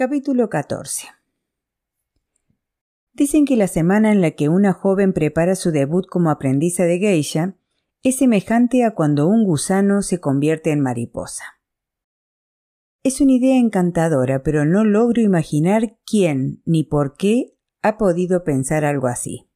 [0.00, 1.08] Capítulo 14
[3.12, 6.98] Dicen que la semana en la que una joven prepara su debut como aprendiza de
[6.98, 7.58] geisha
[8.02, 11.44] es semejante a cuando un gusano se convierte en mariposa.
[13.02, 18.86] Es una idea encantadora, pero no logro imaginar quién ni por qué ha podido pensar
[18.86, 19.50] algo así.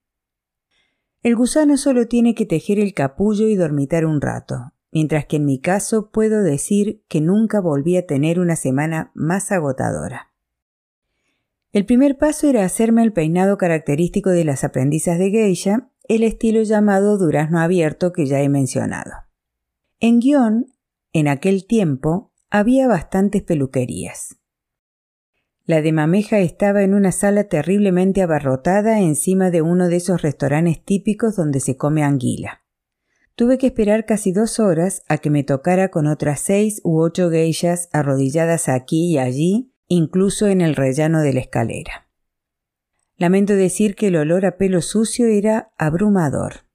[1.23, 5.47] El gusano solo tiene que tejer el capullo y dormitar un rato, mientras que en
[5.47, 10.34] mi caso puedo decir que nunca volví a tener una semana más agotadora.
[11.75, 16.63] El primer paso era hacerme el peinado característico de las aprendizas de geisha, el estilo
[16.63, 19.11] llamado durazno abierto que ya he mencionado.
[19.99, 20.73] En guion,
[21.13, 24.37] en aquel tiempo, había bastantes peluquerías.
[25.65, 30.81] La de Mameja estaba en una sala terriblemente abarrotada encima de uno de esos restaurantes
[30.85, 32.63] típicos donde se come anguila.
[33.35, 37.31] Tuve que esperar casi dos horas a que me tocara con otras seis u ocho
[37.31, 42.09] geishas arrodilladas aquí y allí, incluso en el rellano de la escalera.
[43.17, 46.67] Lamento decir que el olor a pelo sucio era abrumador.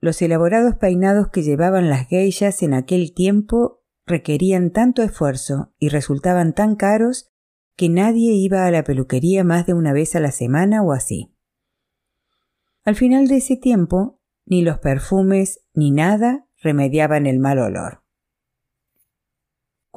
[0.00, 6.54] Los elaborados peinados que llevaban las geishas en aquel tiempo requerían tanto esfuerzo y resultaban
[6.54, 7.30] tan caros
[7.76, 11.34] que nadie iba a la peluquería más de una vez a la semana o así.
[12.84, 14.20] Al final de ese tiempo
[14.50, 18.02] ni los perfumes, ni nada remediaban el mal olor.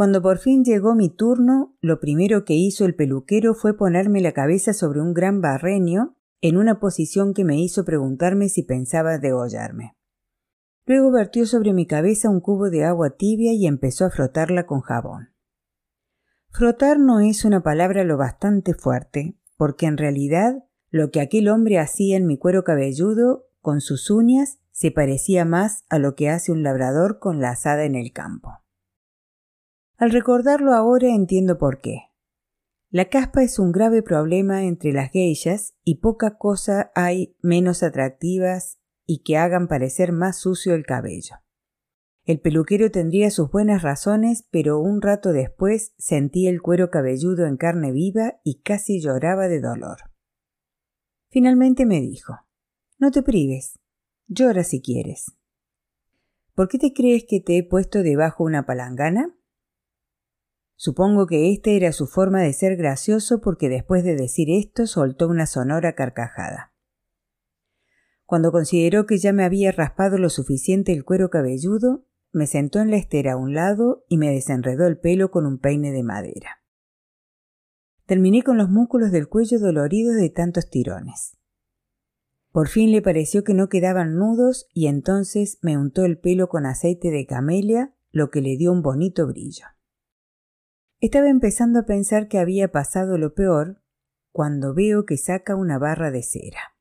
[0.04, 4.34] Cuando por fin llegó mi turno, lo primero que hizo el peluquero fue ponerme la
[4.34, 9.96] cabeza sobre un gran barreño en una posición que me hizo preguntarme si pensaba degollarme.
[10.86, 14.82] Luego vertió sobre mi cabeza un cubo de agua tibia y empezó a frotarla con
[14.82, 15.30] jabón.
[16.50, 21.80] Frotar no es una palabra lo bastante fuerte, porque en realidad lo que aquel hombre
[21.80, 26.52] hacía en mi cuero cabelludo con sus uñas se parecía más a lo que hace
[26.52, 28.63] un labrador con la asada en el campo.
[30.04, 32.10] Al recordarlo ahora entiendo por qué.
[32.90, 38.82] La caspa es un grave problema entre las geishas y poca cosa hay menos atractivas
[39.06, 41.38] y que hagan parecer más sucio el cabello.
[42.26, 47.56] El peluquero tendría sus buenas razones, pero un rato después sentí el cuero cabelludo en
[47.56, 50.12] carne viva y casi lloraba de dolor.
[51.30, 52.40] Finalmente me dijo
[53.00, 53.80] no te prives.
[54.28, 55.32] Llora si quieres.
[56.56, 59.34] ¿Por qué te crees que te he puesto debajo una palangana?
[60.76, 65.28] Supongo que esta era su forma de ser gracioso porque después de decir esto soltó
[65.28, 66.74] una sonora carcajada.
[68.26, 72.90] Cuando consideró que ya me había raspado lo suficiente el cuero cabelludo, me sentó en
[72.90, 76.64] la estera a un lado y me desenredó el pelo con un peine de madera.
[78.06, 81.38] Terminé con los músculos del cuello doloridos de tantos tirones.
[82.52, 86.66] Por fin le pareció que no quedaban nudos y entonces me untó el pelo con
[86.66, 89.66] aceite de camelia, lo que le dio un bonito brillo.
[91.04, 93.82] Estaba empezando a pensar que había pasado lo peor
[94.32, 96.78] cuando veo que saca una barra de cera.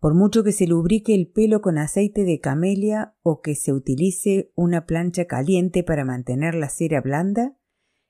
[0.00, 4.50] Por mucho que se lubrique el pelo con aceite de camelia o que se utilice
[4.54, 7.58] una plancha caliente para mantener la cera blanda,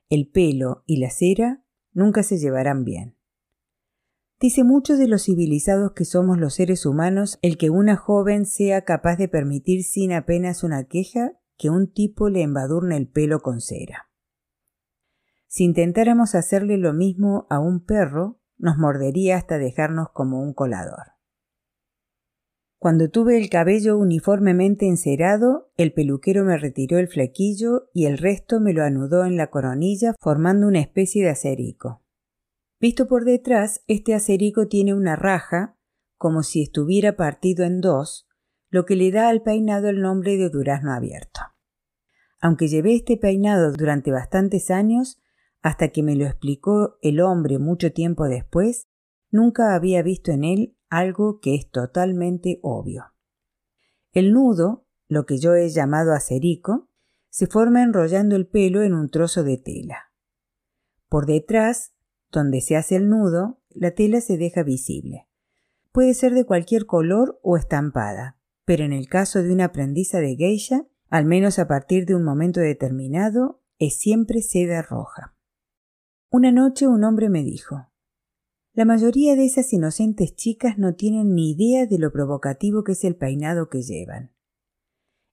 [0.09, 3.17] el pelo y la cera nunca se llevarán bien.
[4.39, 8.85] Dice mucho de los civilizados que somos los seres humanos el que una joven sea
[8.85, 13.61] capaz de permitir sin apenas una queja que un tipo le embadurne el pelo con
[13.61, 14.08] cera.
[15.49, 21.19] Si intentáramos hacerle lo mismo a un perro, nos mordería hasta dejarnos como un colador.
[22.79, 28.61] Cuando tuve el cabello uniformemente encerado, el peluquero me retiró el flequillo y el resto
[28.61, 32.05] me lo anudó en la coronilla formando una especie de acerico.
[32.79, 35.77] Visto por detrás, este acerico tiene una raja,
[36.17, 38.29] como si estuviera partido en dos,
[38.71, 41.41] lo que le da al peinado el nombre de durazno abierto.
[42.41, 45.19] Aunque llevé este peinado durante bastantes años,
[45.63, 48.89] hasta que me lo explicó el hombre mucho tiempo después,
[49.31, 53.13] nunca había visto en él algo que es totalmente obvio.
[54.13, 56.89] El nudo, lo que yo he llamado acerico,
[57.29, 60.13] se forma enrollando el pelo en un trozo de tela.
[61.09, 61.93] Por detrás
[62.31, 65.29] donde se hace el nudo, la tela se deja visible.
[65.93, 70.37] Puede ser de cualquier color o estampada, pero en el caso de una aprendiza de
[70.37, 75.38] geisha, al menos a partir de un momento determinado, es siempre seda roja.
[76.31, 77.91] Una noche un hombre me dijo
[78.75, 83.05] La mayoría de esas inocentes chicas no tienen ni idea de lo provocativo que es
[83.05, 84.35] el peinado que llevan.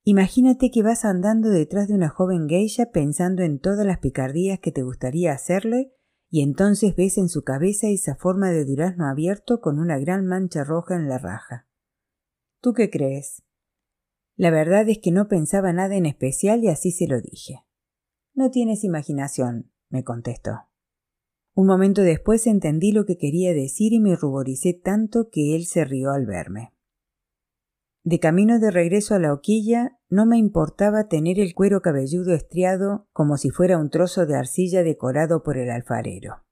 [0.06, 4.72] Imagínate que vas andando detrás de una joven geisha pensando en todas las picardías que
[4.72, 5.92] te gustaría hacerle
[6.30, 10.64] y entonces ves en su cabeza esa forma de durazno abierto con una gran mancha
[10.64, 11.68] roja en la raja.
[12.62, 13.44] ¿Tú qué crees?
[14.38, 17.66] La verdad es que no pensaba nada en especial y así se lo dije.
[18.34, 20.70] No tienes imaginación, me contestó.
[21.56, 25.86] Un momento después entendí lo que quería decir y me ruboricé tanto que él se
[25.86, 26.74] rió al verme.
[28.04, 33.08] De camino de regreso a la hoquilla, no me importaba tener el cuero cabelludo estriado
[33.14, 36.44] como si fuera un trozo de arcilla decorado por el alfarero.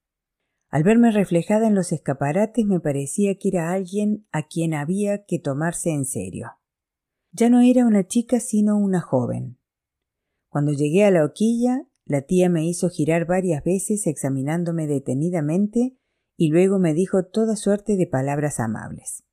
[0.70, 5.38] Al verme reflejada en los escaparates me parecía que era alguien a quien había que
[5.38, 6.52] tomarse en serio.
[7.30, 9.58] Ya no era una chica sino una joven.
[10.48, 15.96] Cuando llegué a la hoquilla, la tía me hizo girar varias veces examinándome detenidamente
[16.36, 19.24] y luego me dijo toda suerte de palabras amables.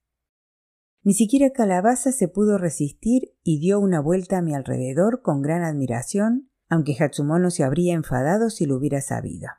[1.03, 5.63] Ni siquiera Calabaza se pudo resistir y dio una vuelta a mi alrededor con gran
[5.63, 9.49] admiración, aunque Hatsumono se habría enfadado si lo hubiera sabido.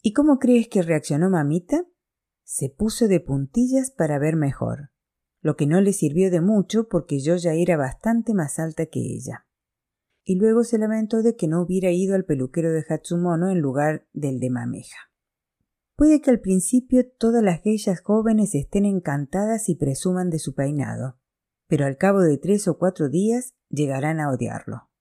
[0.00, 1.84] ¿Y cómo crees que reaccionó mamita?
[2.44, 4.90] Se puso de puntillas para ver mejor,
[5.42, 9.00] lo que no le sirvió de mucho porque yo ya era bastante más alta que
[9.00, 9.46] ella.
[10.24, 14.06] Y luego se lamentó de que no hubiera ido al peluquero de Hatsumono en lugar
[14.12, 15.10] del de Mameja.
[15.96, 21.18] Puede que al principio todas las geishas jóvenes estén encantadas y presuman de su peinado,
[21.66, 24.92] pero al cabo de tres o cuatro días llegarán a odiarlo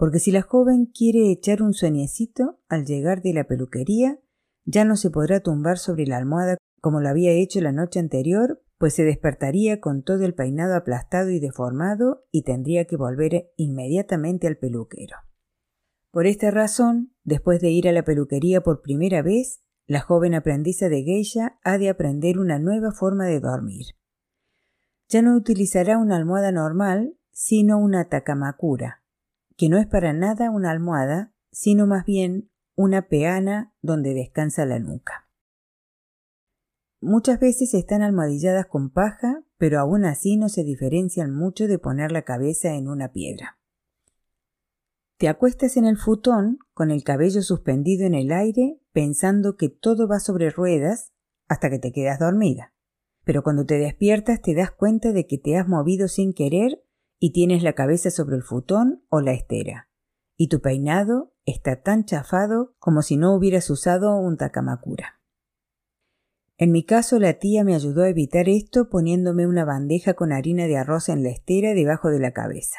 [0.00, 4.18] porque si la joven quiere echar un sueñecito al llegar de la peluquería,
[4.64, 8.62] ya no se podrá tumbar sobre la almohada como lo había hecho la noche anterior,
[8.80, 14.46] pues se despertaría con todo el peinado aplastado y deformado y tendría que volver inmediatamente
[14.46, 15.18] al peluquero.
[16.10, 20.88] Por esta razón, después de ir a la peluquería por primera vez, la joven aprendiza
[20.88, 23.84] de geisha ha de aprender una nueva forma de dormir.
[25.10, 29.04] Ya no utilizará una almohada normal, sino una takamakura,
[29.58, 34.78] que no es para nada una almohada, sino más bien una peana donde descansa la
[34.78, 35.29] nuca.
[37.02, 42.12] Muchas veces están almohadilladas con paja, pero aún así no se diferencian mucho de poner
[42.12, 43.58] la cabeza en una piedra.
[45.16, 50.08] Te acuestas en el futón con el cabello suspendido en el aire pensando que todo
[50.08, 51.12] va sobre ruedas
[51.48, 52.74] hasta que te quedas dormida.
[53.24, 56.82] Pero cuando te despiertas te das cuenta de que te has movido sin querer
[57.18, 59.90] y tienes la cabeza sobre el futón o la estera,
[60.36, 65.19] y tu peinado está tan chafado como si no hubieras usado un takamakura.
[66.60, 70.66] En mi caso, la tía me ayudó a evitar esto poniéndome una bandeja con harina
[70.66, 72.76] de arroz en la estera debajo de la cabeza.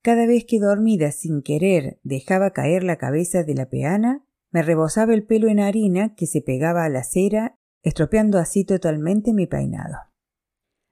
[0.00, 5.12] Cada vez que dormida sin querer dejaba caer la cabeza de la peana, me rebosaba
[5.12, 9.96] el pelo en harina que se pegaba a la cera, estropeando así totalmente mi peinado.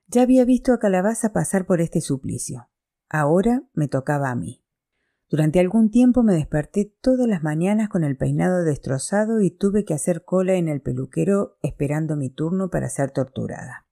[0.07, 2.67] Ya había visto a Calabaza pasar por este suplicio.
[3.07, 4.64] Ahora me tocaba a mí.
[5.29, 9.95] Durante algún tiempo me desperté todas las mañanas con el peinado destrozado y tuve que
[9.95, 13.87] hacer cola en el peluquero esperando mi turno para ser torturada.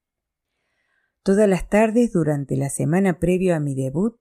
[1.23, 4.17] Todas las tardes durante la semana previo a mi debut,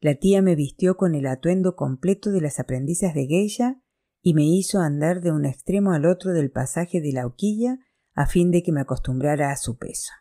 [0.00, 3.82] la tía me vistió con el atuendo completo de las aprendizas de geisha
[4.20, 7.78] y me hizo andar de un extremo al otro del pasaje de la hoquilla
[8.14, 10.12] a fin de que me acostumbrara a su peso.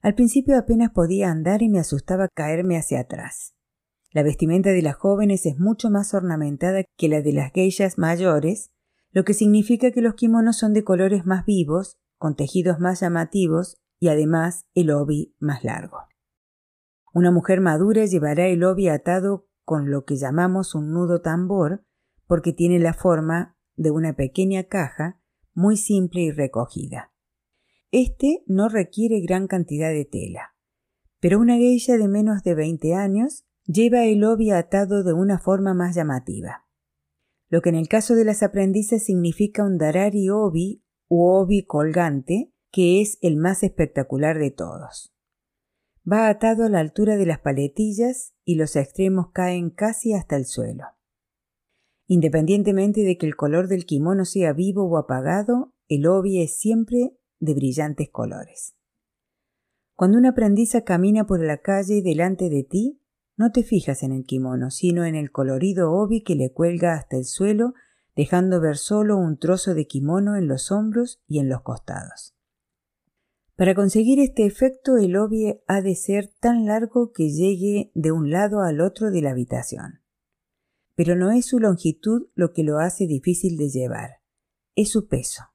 [0.00, 3.54] Al principio apenas podía andar y me asustaba caerme hacia atrás.
[4.12, 8.70] La vestimenta de las jóvenes es mucho más ornamentada que la de las geishas mayores,
[9.10, 13.78] lo que significa que los kimonos son de colores más vivos, con tejidos más llamativos
[13.98, 15.98] y además el obi más largo.
[17.14, 21.84] Una mujer madura llevará el obi atado con lo que llamamos un nudo tambor,
[22.26, 25.20] porque tiene la forma de una pequeña caja
[25.54, 27.12] muy simple y recogida.
[27.90, 30.54] Este no requiere gran cantidad de tela,
[31.20, 35.74] pero una geisha de menos de 20 años lleva el obi atado de una forma
[35.74, 36.66] más llamativa,
[37.48, 42.52] lo que en el caso de las aprendices significa un darari obi u obi colgante,
[42.70, 45.14] que es el más espectacular de todos.
[46.10, 50.46] Va atado a la altura de las paletillas y los extremos caen casi hasta el
[50.46, 50.84] suelo.
[52.06, 57.16] Independientemente de que el color del kimono sea vivo o apagado, el obi es siempre
[57.38, 58.74] de brillantes colores.
[59.94, 63.01] Cuando una aprendiza camina por la calle delante de ti,
[63.36, 67.16] no te fijas en el kimono, sino en el colorido obi que le cuelga hasta
[67.16, 67.74] el suelo,
[68.14, 72.34] dejando ver solo un trozo de kimono en los hombros y en los costados.
[73.56, 78.30] Para conseguir este efecto, el obi ha de ser tan largo que llegue de un
[78.30, 80.00] lado al otro de la habitación.
[80.94, 84.20] Pero no es su longitud lo que lo hace difícil de llevar,
[84.74, 85.52] es su peso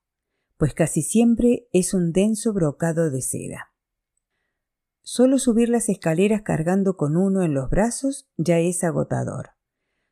[0.58, 3.67] pues casi siempre es un denso brocado de seda.
[5.10, 9.52] Solo subir las escaleras cargando con uno en los brazos ya es agotador,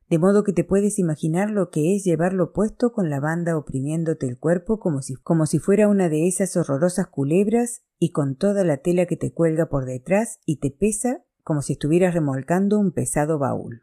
[0.10, 4.25] de modo que te puedes imaginar lo que es llevarlo puesto con la banda oprimiéndote
[4.25, 8.64] el cuerpo como si, como si fuera una de esas horrorosas culebras y con toda
[8.64, 12.94] la tela que te cuelga por detrás y te pesa como si estuvieras remolcando un
[12.94, 13.82] pesado baúl.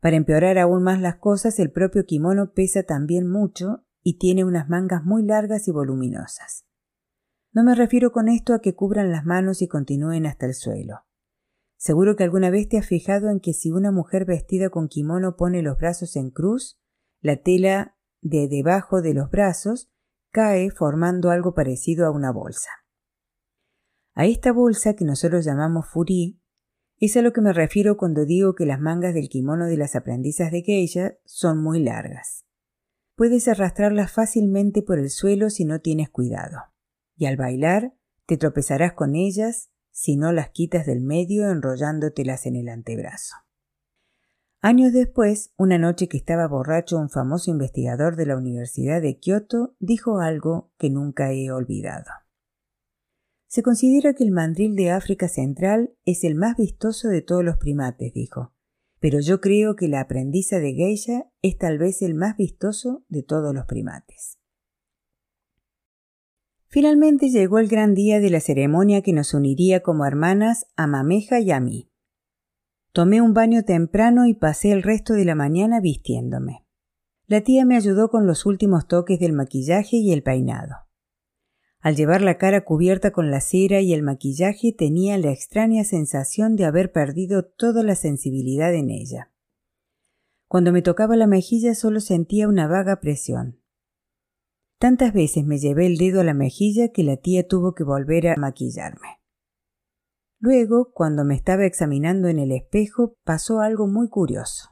[0.00, 4.68] Para empeorar aún más las cosas, el propio kimono pesa también mucho y tiene unas
[4.68, 6.67] mangas muy largas y voluminosas.
[7.52, 11.06] No me refiero con esto a que cubran las manos y continúen hasta el suelo.
[11.76, 15.36] Seguro que alguna vez te has fijado en que si una mujer vestida con kimono
[15.36, 16.78] pone los brazos en cruz,
[17.20, 19.90] la tela de debajo de los brazos
[20.30, 22.70] cae formando algo parecido a una bolsa.
[24.14, 26.40] A esta bolsa que nosotros llamamos furí
[26.98, 29.94] es a lo que me refiero cuando digo que las mangas del kimono de las
[29.94, 32.44] aprendizas de geisha son muy largas.
[33.14, 36.58] Puedes arrastrarlas fácilmente por el suelo si no tienes cuidado,
[37.18, 37.92] y al bailar
[38.24, 43.34] te tropezarás con ellas si no las quitas del medio enrollándotelas en el antebrazo.
[44.60, 49.76] Años después, una noche que estaba borracho un famoso investigador de la Universidad de Kioto
[49.78, 52.06] dijo algo que nunca he olvidado.
[53.46, 57.56] Se considera que el mandril de África Central es el más vistoso de todos los
[57.56, 58.52] primates, dijo,
[59.00, 63.22] pero yo creo que la aprendiza de geisha es tal vez el más vistoso de
[63.22, 64.37] todos los primates.
[66.70, 71.40] Finalmente llegó el gran día de la ceremonia que nos uniría como hermanas a Mameja
[71.40, 71.90] y a mí.
[72.92, 76.66] Tomé un baño temprano y pasé el resto de la mañana vistiéndome.
[77.26, 80.74] La tía me ayudó con los últimos toques del maquillaje y el peinado.
[81.80, 86.56] Al llevar la cara cubierta con la cera y el maquillaje tenía la extraña sensación
[86.56, 89.32] de haber perdido toda la sensibilidad en ella.
[90.48, 93.60] Cuando me tocaba la mejilla solo sentía una vaga presión.
[94.78, 98.28] Tantas veces me llevé el dedo a la mejilla que la tía tuvo que volver
[98.28, 99.20] a maquillarme.
[100.38, 104.70] Luego, cuando me estaba examinando en el espejo, pasó algo muy curioso.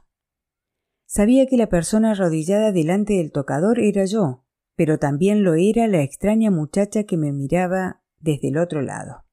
[1.05, 4.45] Sabía que la persona arrodillada delante del tocador era yo,
[4.75, 9.25] pero también lo era la extraña muchacha que me miraba desde el otro lado.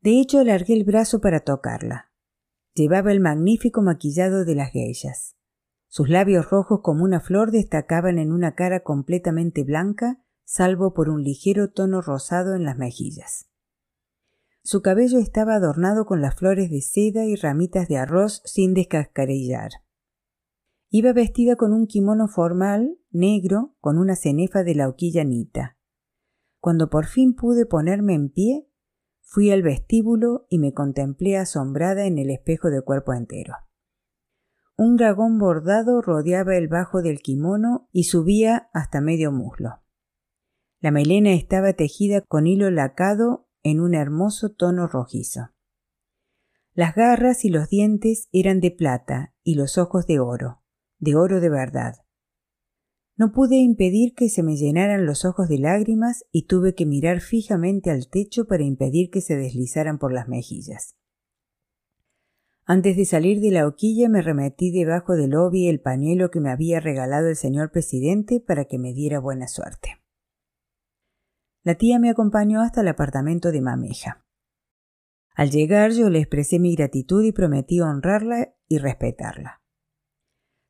[0.00, 2.10] De hecho, alargué el brazo para tocarla.
[2.74, 5.37] Llevaba el magnífico maquillado de las geishas.
[5.88, 11.22] Sus labios rojos como una flor destacaban en una cara completamente blanca, salvo por un
[11.22, 13.48] ligero tono rosado en las mejillas.
[14.62, 19.70] Su cabello estaba adornado con las flores de seda y ramitas de arroz sin descascarillar.
[20.90, 25.78] Iba vestida con un kimono formal, negro, con una cenefa de la hoquilla nita.
[26.60, 28.68] Cuando por fin pude ponerme en pie,
[29.20, 33.54] fui al vestíbulo y me contemplé asombrada en el espejo de cuerpo entero.
[34.78, 39.82] Un dragón bordado rodeaba el bajo del kimono y subía hasta medio muslo.
[40.80, 45.50] La melena estaba tejida con hilo lacado en un hermoso tono rojizo.
[46.72, 50.62] Las garras y los dientes eran de plata y los ojos de oro
[50.98, 51.94] de oro de verdad.
[53.16, 57.20] No pude impedir que se me llenaran los ojos de lágrimas y tuve que mirar
[57.20, 60.96] fijamente al techo para impedir que se deslizaran por las mejillas.
[62.70, 66.50] Antes de salir de la hoquilla me remetí debajo del obi el pañuelo que me
[66.50, 70.02] había regalado el señor presidente para que me diera buena suerte.
[71.62, 74.26] La tía me acompañó hasta el apartamento de Mameja.
[75.34, 79.62] Al llegar yo le expresé mi gratitud y prometí honrarla y respetarla.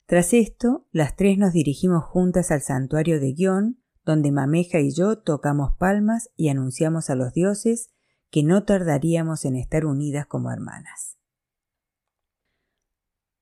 [0.07, 5.19] Tras esto, las tres nos dirigimos juntas al santuario de Guión, donde Mameja y yo
[5.19, 7.89] tocamos palmas y anunciamos a los dioses
[8.31, 11.18] que no tardaríamos en estar unidas como hermanas.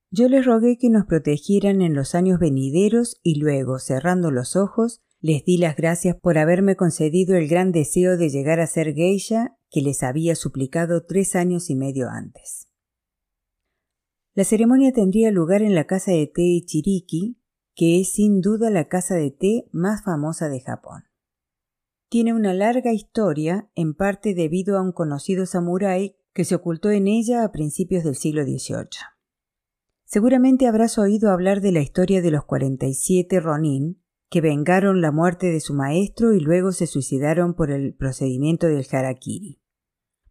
[0.09, 5.01] Yo les rogué que nos protegieran en los años venideros y luego, cerrando los ojos,
[5.19, 9.57] les di las gracias por haberme concedido el gran deseo de llegar a ser geisha
[9.69, 12.69] que les había suplicado tres años y medio antes.
[14.33, 17.41] La ceremonia tendría lugar en la casa de té Ichiriki,
[17.75, 21.03] que es sin duda la casa de té más famosa de Japón.
[22.09, 27.07] Tiene una larga historia, en parte debido a un conocido samurái que se ocultó en
[27.07, 29.16] ella a principios del siglo XVIII.
[30.09, 35.47] Seguramente habrás oído hablar de la historia de los 47 Ronin, que vengaron la muerte
[35.47, 39.61] de su maestro y luego se suicidaron por el procedimiento del harakiri.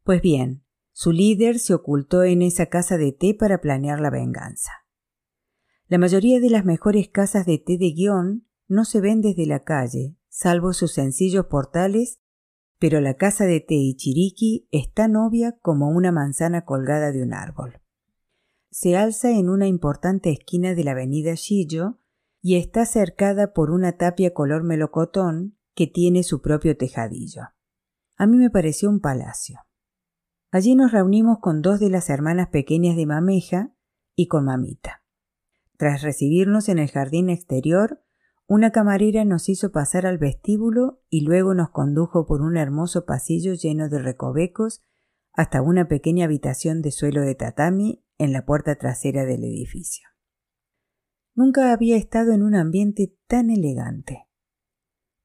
[0.03, 4.73] Pues bien, su líder se ocultó en esa casa de té para planear la venganza.
[5.89, 9.63] La mayoría de las mejores casas de té de guion no se ven desde la
[9.63, 12.23] calle, salvo sus sencillos portales,
[12.79, 17.35] pero la casa de té Ichiriki es tan obvia como una manzana colgada de un
[17.35, 17.83] árbol.
[18.79, 21.99] Se alza en una importante esquina de la avenida Shijo
[22.43, 27.45] y está cercada por una tapia color melocotón que tiene su propio tejadillo.
[28.19, 29.61] A mí me pareció un palacio.
[30.51, 33.73] Allí nos reunimos con dos de las hermanas pequeñas de Mameja
[34.15, 35.03] y con Mamita.
[35.79, 38.05] Tras recibirnos en el jardín exterior,
[38.47, 43.55] una camarera nos hizo pasar al vestíbulo y luego nos condujo por un hermoso pasillo
[43.55, 44.85] lleno de recovecos
[45.33, 50.09] hasta una pequeña habitación de suelo de tatami en la puerta trasera del edificio.
[51.35, 54.27] Nunca había estado en un ambiente tan elegante.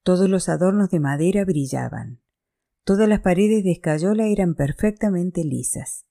[0.04, 2.22] Todos los adornos de madera brillaban.
[2.84, 6.06] Todas las paredes de escayola eran perfectamente lisas.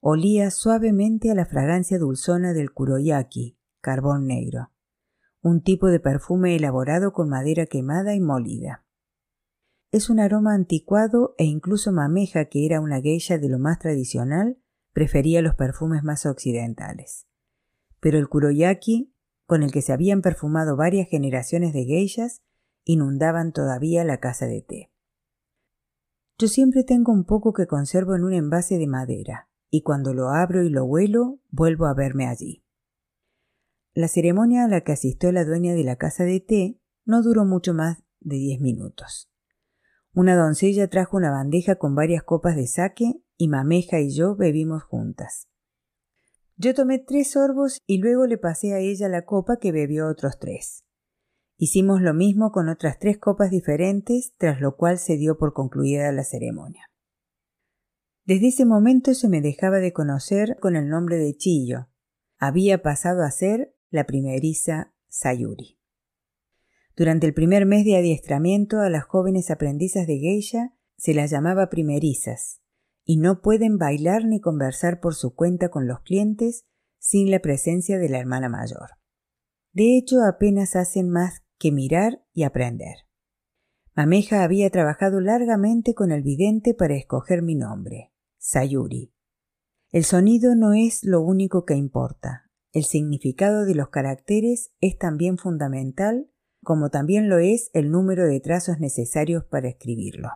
[0.00, 4.72] Olía suavemente a la fragancia dulzona del kuroyaki, carbón negro,
[5.40, 8.84] un tipo de perfume elaborado con madera quemada y molida.
[9.92, 14.58] Es un aroma anticuado e incluso Mameja, que era una geisha de lo más tradicional,
[14.96, 17.26] prefería los perfumes más occidentales.
[18.00, 19.12] Pero el kuroyaki
[19.44, 22.40] con el que se habían perfumado varias generaciones de geishas,
[22.82, 24.92] inundaban todavía la casa de té.
[26.38, 30.30] Yo siempre tengo un poco que conservo en un envase de madera, y cuando lo
[30.30, 32.64] abro y lo huelo, vuelvo a verme allí.
[33.92, 37.44] La ceremonia a la que asistió la dueña de la casa de té no duró
[37.44, 39.30] mucho más de diez minutos.
[40.14, 44.82] Una doncella trajo una bandeja con varias copas de sake y Mameja y yo bebimos
[44.82, 45.48] juntas.
[46.56, 50.38] Yo tomé tres sorbos y luego le pasé a ella la copa que bebió otros
[50.38, 50.84] tres.
[51.58, 56.12] Hicimos lo mismo con otras tres copas diferentes, tras lo cual se dio por concluida
[56.12, 56.90] la ceremonia.
[58.24, 61.88] Desde ese momento se me dejaba de conocer con el nombre de Chillo.
[62.38, 65.78] Había pasado a ser la primeriza Sayuri.
[66.96, 71.68] Durante el primer mes de adiestramiento a las jóvenes aprendizas de geisha se las llamaba
[71.68, 72.62] primerizas,
[73.06, 76.66] y no pueden bailar ni conversar por su cuenta con los clientes
[76.98, 78.90] sin la presencia de la hermana mayor.
[79.72, 83.06] De hecho, apenas hacen más que mirar y aprender.
[83.94, 89.14] Mameja había trabajado largamente con el vidente para escoger mi nombre, Sayuri.
[89.92, 92.50] El sonido no es lo único que importa.
[92.72, 96.28] El significado de los caracteres es también fundamental,
[96.62, 100.28] como también lo es el número de trazos necesarios para escribirlo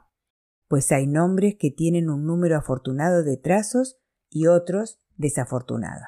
[0.70, 3.98] pues hay nombres que tienen un número afortunado de trazos
[4.30, 6.04] y otros desafortunado.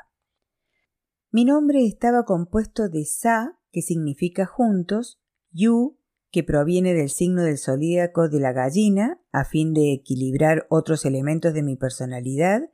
[1.33, 5.99] Mi nombre estaba compuesto de Sa, que significa juntos, Yu,
[6.31, 11.53] que proviene del signo del zodíaco de la gallina, a fin de equilibrar otros elementos
[11.55, 12.71] de mi personalidad,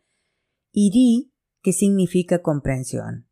[0.70, 1.32] y Ri,
[1.62, 3.30] que significa comprensión.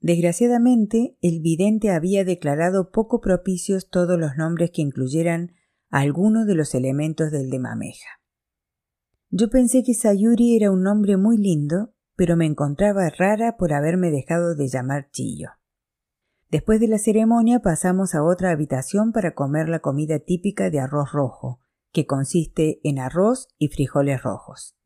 [0.00, 5.55] Desgraciadamente, el vidente había declarado poco propicios todos los nombres que incluyeran
[5.96, 8.20] algunos de los elementos del de Mameja.
[9.30, 14.10] Yo pensé que Sayuri era un nombre muy lindo, pero me encontraba rara por haberme
[14.10, 15.52] dejado de llamar Chillo.
[16.50, 21.12] Después de la ceremonia pasamos a otra habitación para comer la comida típica de arroz
[21.12, 24.76] rojo, que consiste en arroz y frijoles rojos.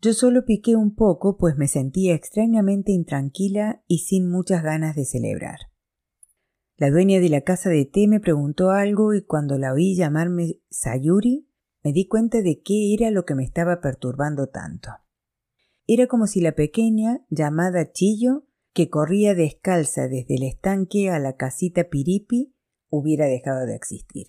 [0.00, 5.04] Yo solo piqué un poco, pues me sentía extrañamente intranquila y sin muchas ganas de
[5.04, 5.69] celebrar.
[6.80, 10.62] La dueña de la casa de té me preguntó algo y cuando la oí llamarme
[10.70, 11.46] Sayuri,
[11.84, 14.88] me di cuenta de qué era lo que me estaba perturbando tanto.
[15.86, 21.36] Era como si la pequeña, llamada Chillo, que corría descalza desde el estanque a la
[21.36, 22.54] casita Piripi,
[22.88, 24.28] hubiera dejado de existir.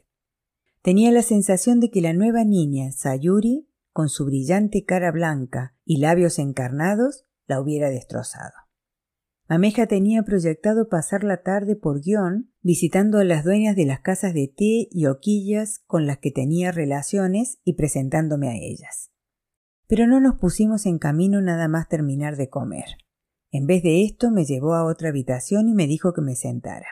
[0.81, 5.99] Tenía la sensación de que la nueva niña, Sayuri, con su brillante cara blanca y
[5.99, 8.51] labios encarnados, la hubiera destrozado.
[9.51, 14.33] Mameja tenía proyectado pasar la tarde por guion visitando a las dueñas de las casas
[14.33, 19.11] de té y hoquillas con las que tenía relaciones y presentándome a ellas.
[19.87, 22.85] Pero no nos pusimos en camino nada más terminar de comer.
[23.51, 26.87] En vez de esto me llevó a otra habitación y me dijo que me sentara.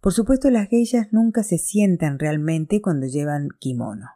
[0.00, 4.06] Por supuesto las geishas nunca se sientan realmente cuando llevan kimono.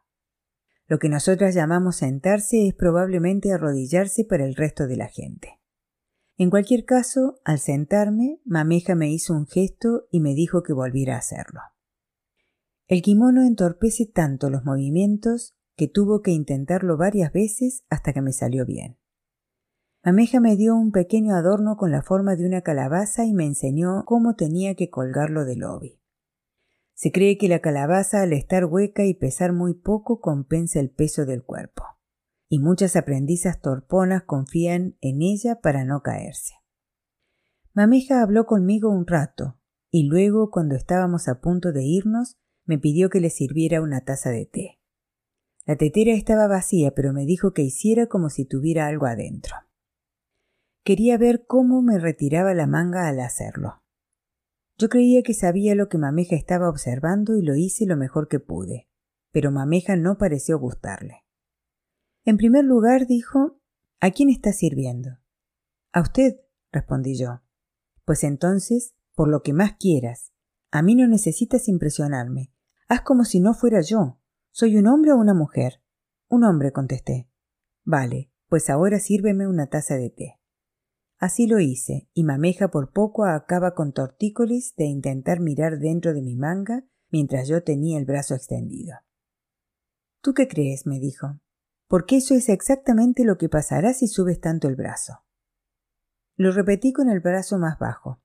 [0.88, 5.62] Lo que nosotras llamamos sentarse es probablemente arrodillarse para el resto de la gente.
[6.42, 11.14] En cualquier caso, al sentarme, Mameja me hizo un gesto y me dijo que volviera
[11.14, 11.61] a hacerlo.
[12.88, 18.33] El kimono entorpece tanto los movimientos que tuvo que intentarlo varias veces hasta que me
[18.33, 18.98] salió bien.
[20.05, 24.02] Mameja me dio un pequeño adorno con la forma de una calabaza y me enseñó
[24.05, 26.00] cómo tenía que colgarlo del obi.
[26.92, 31.24] Se cree que la calabaza al estar hueca y pesar muy poco compensa el peso
[31.24, 31.85] del cuerpo
[32.53, 36.53] y muchas aprendizas torponas confían en ella para no caerse.
[37.73, 39.59] Mameja habló conmigo un rato,
[39.91, 42.37] y luego, cuando estábamos a punto de irnos,
[42.67, 44.81] me pidió que le sirviera una taza de té.
[45.65, 49.57] La tetera estaba vacía, pero me dijo que hiciera como si tuviera algo adentro.
[50.85, 53.83] Quería ver cómo me retiraba la manga al hacerlo.
[54.77, 58.41] Yo creía que sabía lo que Mameja estaba observando y lo hice lo mejor que
[58.41, 58.91] pude,
[59.31, 61.21] pero Mameja no pareció gustarle.
[62.24, 63.58] En primer lugar, dijo,
[64.00, 65.11] ¿A quién está sirviendo?
[65.92, 66.40] A usted,
[66.72, 67.42] respondí yo.
[68.04, 70.32] Pues entonces, por lo que más quieras.
[70.70, 72.52] A mí no necesitas impresionarme.
[72.88, 74.18] Haz como si no fuera yo.
[74.50, 75.82] ¿Soy un hombre o una mujer?
[76.28, 77.28] Un hombre, contesté.
[77.85, 80.40] Vale, pues ahora sírveme una taza de té.
[81.18, 86.22] Así lo hice, y Mameja por poco acaba con tortícolis de intentar mirar dentro de
[86.22, 88.96] mi manga mientras yo tenía el brazo extendido.
[90.20, 90.87] ¿Tú qué crees?
[90.87, 91.38] me dijo.
[91.92, 95.26] Porque eso es exactamente lo que pasará si subes tanto el brazo.
[96.37, 98.18] Lo repetí con el brazo más bajo.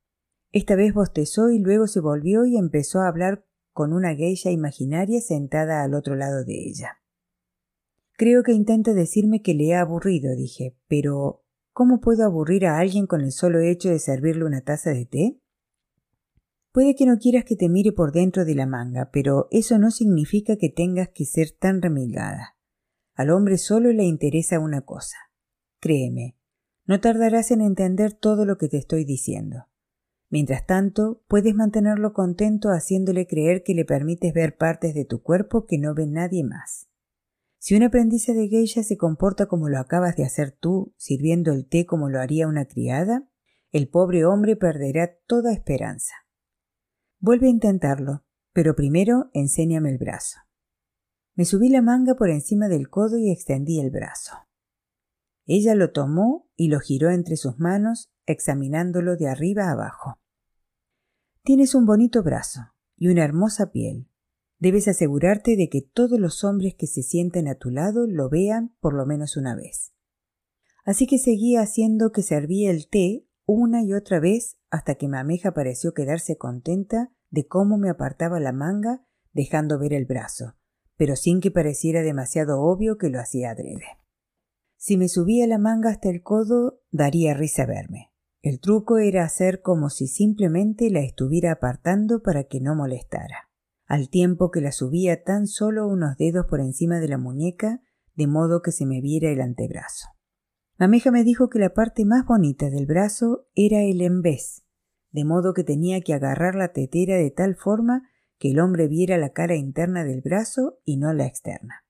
[0.53, 5.19] Esta vez bostezó y luego se volvió y empezó a hablar con una geisha imaginaria
[5.19, 6.99] sentada al otro lado de ella.
[8.13, 13.05] Creo que intenta decirme que le ha aburrido, dije, pero ¿cómo puedo aburrir a alguien
[13.05, 15.41] con el solo hecho de servirle una taza de té?
[16.71, 19.91] Puede que no quieras que te mire por dentro de la manga, pero eso no
[19.91, 22.56] significa que tengas que ser tan remilgada.
[23.17, 25.17] Al hombre solo le interesa una cosa.
[25.79, 26.37] Créeme,
[26.85, 29.65] no tardarás en entender todo lo que te estoy diciendo.
[30.29, 35.65] Mientras tanto, puedes mantenerlo contento haciéndole creer que le permites ver partes de tu cuerpo
[35.65, 36.89] que no ve nadie más.
[37.57, 41.67] Si una aprendiz de geisha se comporta como lo acabas de hacer tú, sirviendo el
[41.67, 43.27] té como lo haría una criada,
[43.71, 46.13] el pobre hombre perderá toda esperanza.
[47.19, 50.37] Vuelve a intentarlo, pero primero enséñame el brazo.
[51.37, 54.33] Me subí la manga por encima del codo y extendí el brazo.
[55.45, 60.19] Ella lo tomó y lo giró entre sus manos, examinándolo de arriba a abajo.
[61.43, 62.61] Tienes un bonito brazo
[62.97, 64.09] y una hermosa piel.
[64.57, 68.75] Debes asegurarte de que todos los hombres que se sienten a tu lado lo vean
[68.79, 69.93] por lo menos una vez.
[70.85, 75.53] Así que seguía haciendo que servía el té una y otra vez hasta que Mameja
[75.53, 80.55] pareció quedarse contenta de cómo me apartaba la manga dejando ver el brazo,
[80.97, 83.85] pero sin que pareciera demasiado obvio que lo hacía adrede.
[84.75, 88.11] Si me subía la manga hasta el codo, daría risa verme.
[88.41, 93.49] El truco era hacer como si simplemente la estuviera apartando para que no molestara,
[93.85, 97.81] al tiempo que la subía tan solo unos dedos por encima de la muñeca,
[98.15, 100.09] de modo que se me viera el antebrazo.
[100.77, 104.63] Mameja me dijo que la parte más bonita del brazo era el embés,
[105.11, 108.03] de modo que tenía que agarrar la tetera de tal forma
[108.39, 111.85] que el hombre viera la cara interna del brazo y no la externa.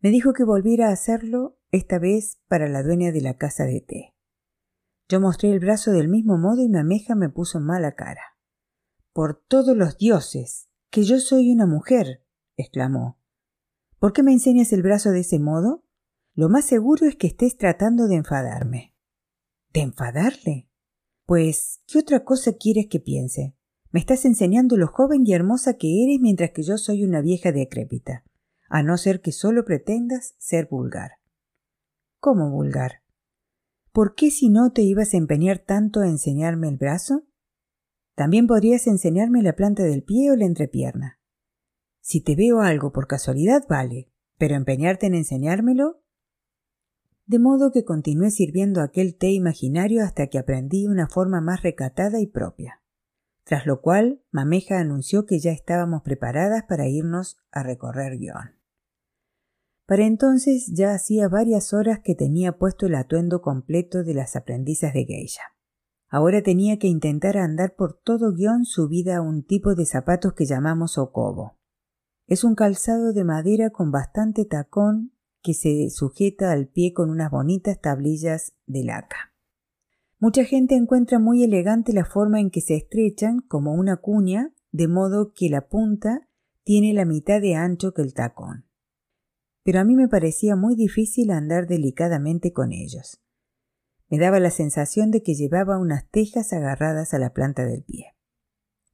[0.00, 3.80] Me dijo que volviera a hacerlo esta vez para la dueña de la casa de
[3.80, 4.14] té.
[5.08, 8.22] Yo mostré el brazo del mismo modo y Mameja me puso mala cara.
[9.12, 12.24] Por todos los dioses, que yo soy una mujer,
[12.56, 13.18] exclamó.
[13.98, 15.84] ¿Por qué me enseñas el brazo de ese modo?
[16.34, 18.94] Lo más seguro es que estés tratando de enfadarme.
[19.72, 20.70] ¿De enfadarle?
[21.26, 23.56] Pues, ¿qué otra cosa quieres que piense?
[23.92, 27.50] Me estás enseñando lo joven y hermosa que eres mientras que yo soy una vieja
[27.50, 28.24] decrépita,
[28.68, 31.12] a no ser que solo pretendas ser vulgar.
[32.20, 33.02] ¿Cómo vulgar?
[33.92, 37.26] ¿Por qué si no te ibas a empeñar tanto a enseñarme el brazo?
[38.14, 41.18] También podrías enseñarme la planta del pie o la entrepierna.
[42.00, 46.00] Si te veo algo por casualidad, vale, pero empeñarte en enseñármelo.
[47.26, 52.20] De modo que continué sirviendo aquel té imaginario hasta que aprendí una forma más recatada
[52.20, 52.80] y propia.
[53.50, 58.54] Tras lo cual, Mameja anunció que ya estábamos preparadas para irnos a recorrer guion.
[59.86, 64.94] Para entonces ya hacía varias horas que tenía puesto el atuendo completo de las aprendizas
[64.94, 65.42] de geisha.
[66.08, 70.46] Ahora tenía que intentar andar por todo guion subida a un tipo de zapatos que
[70.46, 71.58] llamamos okobo.
[72.28, 77.32] Es un calzado de madera con bastante tacón que se sujeta al pie con unas
[77.32, 79.29] bonitas tablillas de laca.
[80.20, 84.86] Mucha gente encuentra muy elegante la forma en que se estrechan como una cuña, de
[84.86, 86.28] modo que la punta
[86.62, 88.70] tiene la mitad de ancho que el tacón
[89.62, 93.20] pero a mí me parecía muy difícil andar delicadamente con ellos.
[94.08, 98.16] Me daba la sensación de que llevaba unas tejas agarradas a la planta del pie.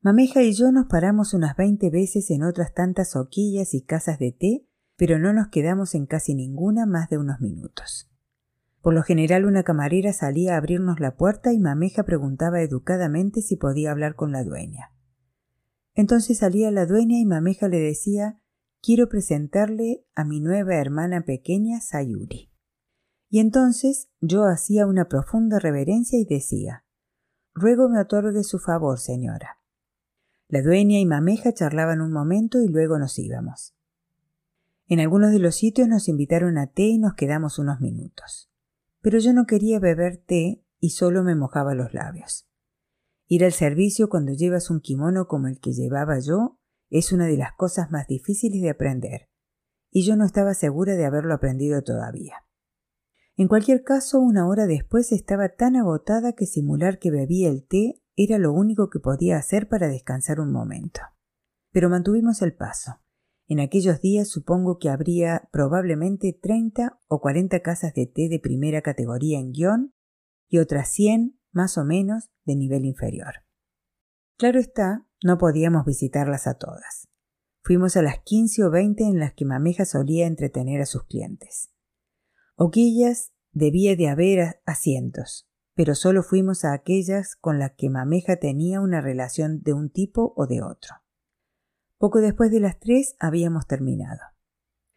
[0.03, 4.33] Mameja y yo nos paramos unas veinte veces en otras tantas hoquillas y casas de
[4.33, 8.11] té, pero no nos quedamos en casi ninguna más de unos minutos.
[8.87, 13.57] Por lo general una camarera salía a abrirnos la puerta y Mameja preguntaba educadamente si
[13.57, 14.93] podía hablar con la dueña.
[15.95, 18.41] Entonces salía la dueña y Mameja le decía
[18.81, 22.53] quiero presentarle a mi nueva hermana pequeña Sayuri.
[23.29, 26.85] Y entonces yo hacía una profunda reverencia y decía
[27.55, 29.59] Ruego me otorgue su favor, señora.
[30.47, 33.75] La dueña y mameja charlaban un momento y luego nos íbamos.
[34.87, 38.49] En algunos de los sitios nos invitaron a té y nos quedamos unos minutos.
[39.07, 42.49] Pero yo no quería beber té y solo me mojaba los labios.
[43.29, 46.59] Ir al servicio cuando llevas un kimono como el que llevaba yo
[46.91, 49.29] es una de las cosas más difíciles de aprender,
[49.93, 52.35] y yo no estaba segura de haberlo aprendido todavía.
[53.37, 58.03] En cualquier caso, una hora después estaba tan agotada que simular que bebía el té
[58.17, 61.03] era lo único que podía hacer para descansar un momento.
[61.71, 62.99] Pero mantuvimos el paso.
[63.49, 68.83] En aquellos días supongo que habría probablemente treinta o cuarenta casas de té de primera
[68.83, 69.95] categoría en guion
[70.49, 73.45] y otras cien, más o menos, de nivel inferior.
[74.37, 77.09] Claro está, no podíamos visitarlas a todas.
[77.63, 81.73] Fuimos a las quince o veinte en las que Mameja solía entretener a sus clientes.
[82.57, 88.81] Oquillas debía de haber asientos, pero solo fuimos a aquellas con las que Mameja tenía
[88.81, 90.97] una relación de un tipo o de otro.
[91.99, 94.21] Poco después de las tres habíamos terminado.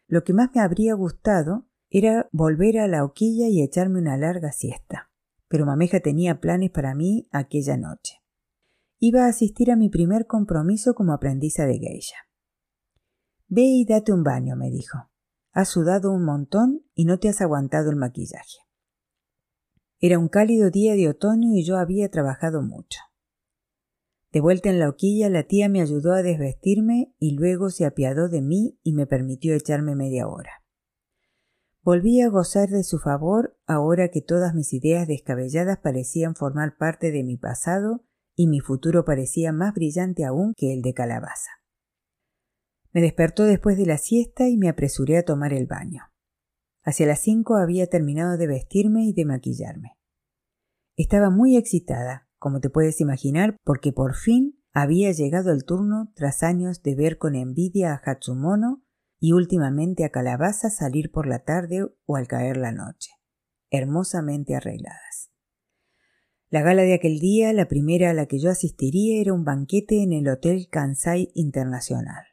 [0.06, 4.52] Lo que más me habría gustado era volver a la hoquilla y echarme una larga
[4.52, 5.10] siesta.
[5.48, 8.16] Pero Mameja tenía planes para mí aquella noche.
[8.98, 12.16] Iba a asistir a mi primer compromiso como aprendiza de geisha.
[13.48, 15.10] Ve y date un baño, me dijo.
[15.52, 18.58] Has sudado un montón y no te has aguantado el maquillaje.
[19.98, 23.00] Era un cálido día de otoño y yo había trabajado mucho.
[24.32, 28.28] De vuelta en la hoquilla, la tía me ayudó a desvestirme y luego se apiadó
[28.28, 30.64] de mí y me permitió echarme media hora.
[31.82, 37.10] Volví a gozar de su favor ahora que todas mis ideas descabelladas parecían formar parte
[37.10, 38.04] de mi pasado
[38.36, 41.50] y mi futuro parecía más brillante aún que el de calabaza.
[42.92, 46.04] Me despertó después de la siesta y me apresuré a tomar el baño.
[46.82, 49.96] Hacia las cinco había terminado de vestirme y de maquillarme.
[50.96, 56.42] Estaba muy excitada, como te puedes imaginar, porque por fin había llegado el turno tras
[56.42, 58.82] años de ver con envidia a Hatsumono
[59.20, 63.10] y últimamente a Calabaza salir por la tarde o al caer la noche,
[63.70, 65.30] hermosamente arregladas.
[66.48, 70.02] La gala de aquel día, la primera a la que yo asistiría, era un banquete
[70.02, 72.24] en el Hotel Kansai Internacional.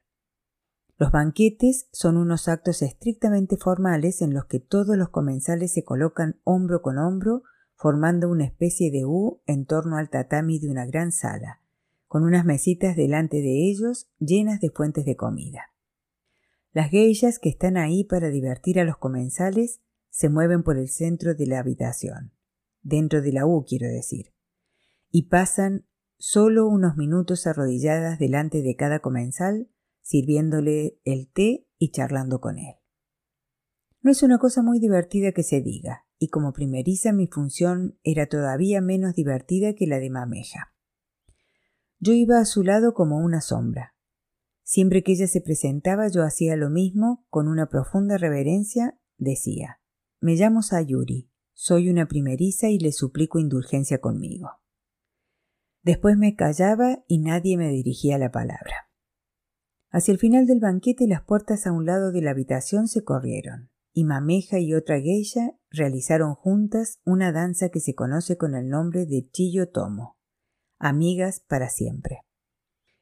[0.97, 6.39] Los banquetes son unos actos estrictamente formales en los que todos los comensales se colocan
[6.43, 7.43] hombro con hombro,
[7.77, 11.61] formando una especie de U en torno al tatami de una gran sala,
[12.07, 15.73] con unas mesitas delante de ellos llenas de fuentes de comida.
[16.71, 21.35] Las geishas que están ahí para divertir a los comensales se mueven por el centro
[21.35, 22.33] de la habitación,
[22.81, 24.33] dentro de la U quiero decir,
[25.11, 25.85] y pasan
[26.17, 29.69] solo unos minutos arrodilladas delante de cada comensal,
[30.01, 32.75] sirviéndole el té y charlando con él.
[34.01, 38.27] No es una cosa muy divertida que se diga, y como primeriza mi función era
[38.27, 40.73] todavía menos divertida que la de Mameja.
[41.99, 43.97] Yo iba a su lado como una sombra,
[44.69, 49.79] Siempre que ella se presentaba yo hacía lo mismo, con una profunda reverencia, decía
[50.19, 54.49] Me llamo Sayuri, soy una primeriza y le suplico indulgencia conmigo.
[55.83, 58.91] Después me callaba y nadie me dirigía la palabra.
[59.89, 63.69] Hacia el final del banquete las puertas a un lado de la habitación se corrieron,
[63.97, 69.07] y Mameja y otra geisha realizaron juntas una danza que se conoce con el nombre
[69.07, 70.19] de Chiyo Tomo,
[70.77, 72.19] amigas para siempre.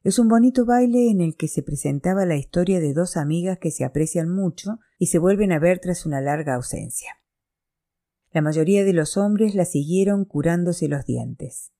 [0.03, 3.71] Es un bonito baile en el que se presentaba la historia de dos amigas que
[3.71, 7.09] se aprecian mucho y se vuelven a ver tras una larga ausencia.
[8.31, 11.73] La mayoría de los hombres la siguieron curándose los dientes.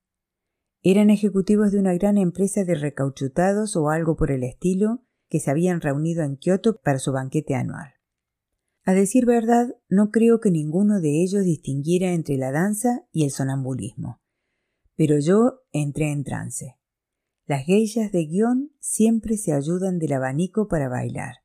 [0.82, 5.51] Eran ejecutivos de una gran empresa de recauchutados o algo por el estilo que se
[5.51, 7.94] habían reunido en Kioto para su banquete anual.
[8.88, 13.32] A decir verdad, no creo que ninguno de ellos distinguiera entre la danza y el
[13.32, 14.21] sonambulismo.
[14.95, 16.78] Pero yo entré en trance.
[17.48, 21.38] Las geishas de guion siempre se ayudan del abanico para bailar,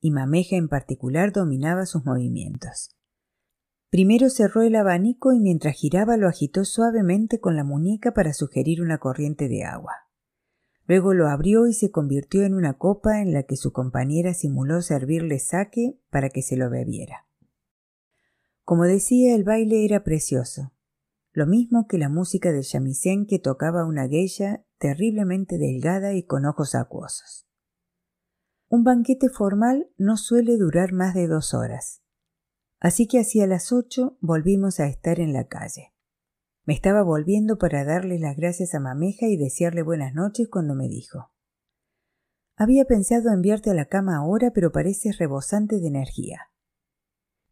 [0.00, 2.96] y Mameja en particular dominaba sus movimientos.
[3.90, 8.82] Primero cerró el abanico y mientras giraba lo agitó suavemente con la muñeca para sugerir
[8.82, 10.07] una corriente de agua.
[10.88, 14.80] Luego lo abrió y se convirtió en una copa en la que su compañera simuló
[14.80, 17.26] servirle saque para que se lo bebiera.
[18.64, 20.72] Como decía, el baile era precioso,
[21.32, 26.46] lo mismo que la música del shamisen que tocaba una geisha terriblemente delgada y con
[26.46, 27.46] ojos acuosos.
[28.68, 32.02] Un banquete formal no suele durar más de dos horas,
[32.80, 35.92] así que hacia las ocho volvimos a estar en la calle.
[36.68, 40.86] Me estaba volviendo para darle las gracias a Mameja y desearle buenas noches cuando me
[40.86, 41.30] dijo
[42.56, 46.50] Había pensado enviarte a la cama ahora, pero pareces rebosante de energía.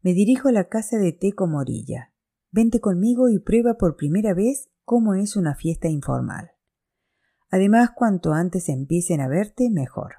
[0.03, 2.13] Me dirijo a la casa de té como orilla.
[2.51, 6.51] Vente conmigo y prueba por primera vez cómo es una fiesta informal.
[7.49, 10.17] Además, cuanto antes empiecen a verte, mejor.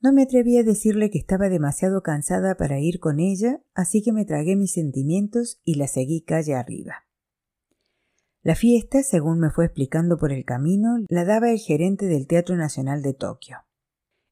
[0.00, 4.14] No me atreví a decirle que estaba demasiado cansada para ir con ella, así que
[4.14, 7.03] me tragué mis sentimientos y la seguí calle arriba.
[8.44, 12.56] La fiesta, según me fue explicando por el camino, la daba el gerente del Teatro
[12.56, 13.56] Nacional de Tokio.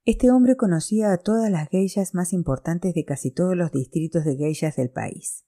[0.05, 4.37] Este hombre conocía a todas las geishas más importantes de casi todos los distritos de
[4.37, 5.45] geishas del país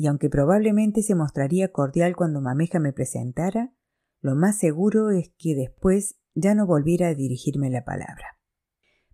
[0.00, 3.74] y aunque probablemente se mostraría cordial cuando Mameja me presentara,
[4.22, 8.38] lo más seguro es que después ya no volviera a dirigirme la palabra.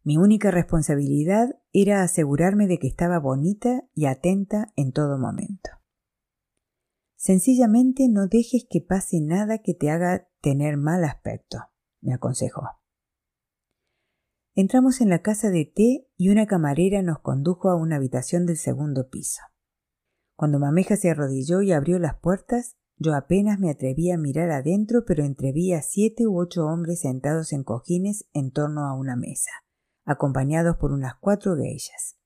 [0.04, 5.70] Mi única responsabilidad era asegurarme de que estaba bonita y atenta en todo momento.
[7.26, 11.58] Sencillamente no dejes que pase nada que te haga tener mal aspecto,
[12.00, 12.62] me aconsejó.
[14.54, 18.58] Entramos en la casa de té y una camarera nos condujo a una habitación del
[18.58, 19.40] segundo piso.
[20.36, 25.04] Cuando Mameja se arrodilló y abrió las puertas, yo apenas me atreví a mirar adentro,
[25.04, 29.50] pero entreví a siete u ocho hombres sentados en cojines en torno a una mesa,
[30.04, 32.20] acompañados por unas cuatro geishas.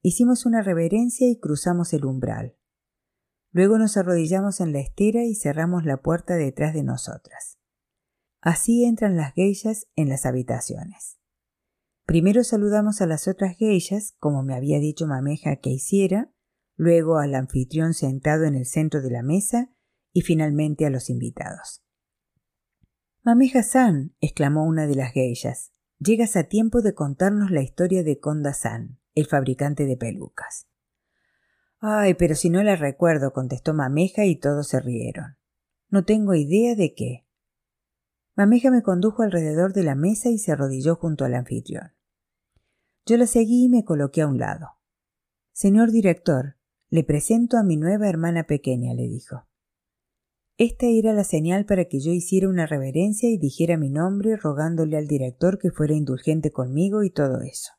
[0.00, 2.56] Hicimos una reverencia y cruzamos el umbral.
[3.56, 7.56] Luego nos arrodillamos en la estera y cerramos la puerta detrás de nosotras.
[8.42, 11.18] Así entran las geishas en las habitaciones.
[12.04, 16.30] Primero saludamos a las otras geishas, como me había dicho Mameja que hiciera,
[16.76, 19.70] luego al anfitrión sentado en el centro de la mesa
[20.12, 21.82] y finalmente a los invitados.
[23.22, 29.00] Mameja-san, exclamó una de las geishas, llegas a tiempo de contarnos la historia de Konda-san,
[29.14, 30.66] el fabricante de pelucas.
[31.88, 35.36] Ay, pero si no la recuerdo, contestó Mameja y todos se rieron.
[35.88, 37.28] No tengo idea de qué.
[38.34, 41.92] Mameja me condujo alrededor de la mesa y se arrodilló junto al anfitrión.
[43.06, 44.66] Yo la seguí y me coloqué a un lado.
[45.52, 46.56] Señor director,
[46.90, 49.46] le presento a mi nueva hermana pequeña, le dijo.
[50.58, 54.96] Esta era la señal para que yo hiciera una reverencia y dijera mi nombre rogándole
[54.96, 57.75] al director que fuera indulgente conmigo y todo eso.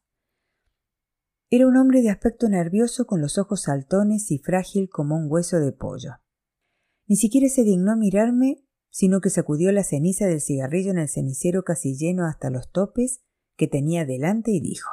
[1.50, 5.60] Era un hombre de aspecto nervioso con los ojos saltones y frágil como un hueso
[5.60, 6.20] de pollo.
[7.08, 11.64] Ni siquiera se dignó mirarme, sino que sacudió la ceniza del cigarrillo en el cenicero
[11.64, 13.22] casi lleno hasta los topes
[13.56, 14.90] que tenía delante y dijo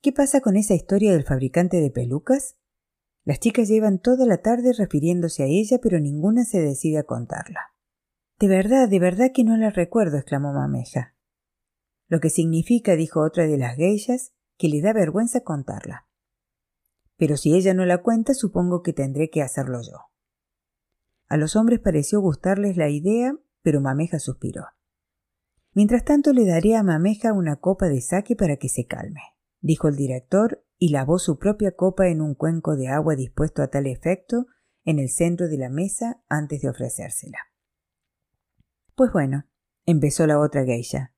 [0.00, 2.56] ¿Qué pasa con esa historia del fabricante de pelucas?
[3.24, 7.60] Las chicas llevan toda la tarde refiriéndose a ella, pero ninguna se decide a contarla.
[8.40, 11.14] De verdad, de verdad que no la recuerdo, exclamó Mameja.
[12.08, 16.06] Lo que significa, dijo otra de las geishas, que le da vergüenza contarla.
[17.16, 20.12] Pero si ella no la cuenta, supongo que tendré que hacerlo yo.
[21.26, 24.66] A los hombres pareció gustarles la idea, pero Mameja suspiró.
[25.72, 29.20] Mientras tanto le daré a Mameja una copa de saque para que se calme,
[29.60, 33.66] dijo el director y lavó su propia copa en un cuenco de agua dispuesto a
[33.66, 34.46] tal efecto
[34.84, 37.38] en el centro de la mesa antes de ofrecérsela.
[38.94, 39.42] Pues bueno,
[39.86, 41.16] empezó la otra geisha.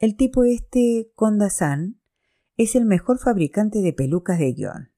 [0.00, 2.01] El tipo este Konda-san
[2.56, 4.92] es el mejor fabricante de pelucas de guion.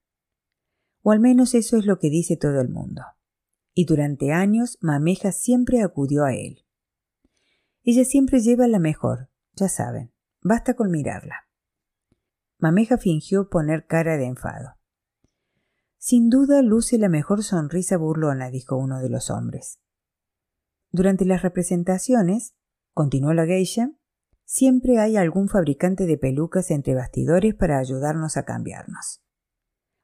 [1.03, 3.03] O al menos eso es lo que dice todo el mundo.
[3.75, 6.65] Y durante años Mameja siempre acudió a él.
[7.83, 11.49] Ella siempre lleva la mejor, ya saben, basta con mirarla.
[12.59, 14.77] Mameja fingió poner cara de enfado.
[15.99, 19.81] Sin duda luce la mejor sonrisa burlona, dijo uno de los hombres.
[20.91, 22.55] Durante las representaciones,
[22.93, 23.91] continuó la geisha,
[24.45, 29.23] siempre hay algún fabricante de pelucas entre bastidores para ayudarnos a cambiarnos.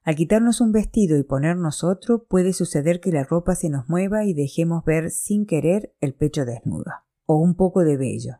[0.03, 4.25] Al quitarnos un vestido y ponernos otro, puede suceder que la ropa se nos mueva
[4.25, 6.91] y dejemos ver sin querer el pecho desnudo,
[7.25, 8.37] o un poco de vello.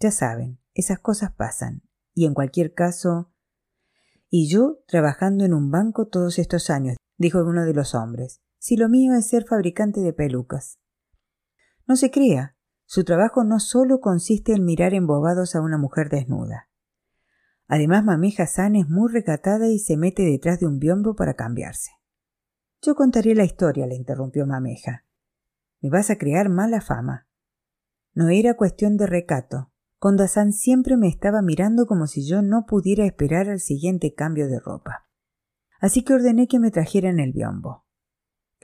[0.00, 1.82] Ya saben, esas cosas pasan,
[2.14, 3.32] y en cualquier caso,
[4.28, 8.76] y yo trabajando en un banco todos estos años, dijo uno de los hombres, si
[8.76, 10.80] lo mío es ser fabricante de pelucas.
[11.86, 12.53] No se crea,
[12.86, 16.68] su trabajo no solo consiste en mirar embobados a una mujer desnuda.
[17.66, 21.92] Además, Mameja San es muy recatada y se mete detrás de un biombo para cambiarse.
[22.82, 25.04] Yo contaré la historia, le interrumpió Mameja.
[25.80, 27.26] Me vas a crear mala fama.
[28.12, 29.70] No era cuestión de recato.
[29.98, 34.60] Kondasan siempre me estaba mirando como si yo no pudiera esperar al siguiente cambio de
[34.60, 35.06] ropa.
[35.80, 37.83] Así que ordené que me trajeran el biombo.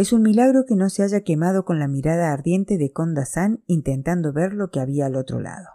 [0.01, 4.33] Es un milagro que no se haya quemado con la mirada ardiente de Kondasan intentando
[4.33, 5.69] ver lo que había al otro lado.